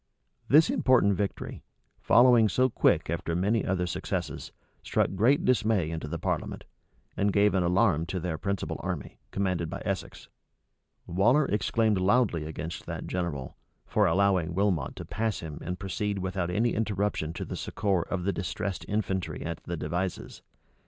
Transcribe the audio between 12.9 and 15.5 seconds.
general, for allowing Wilmot to pass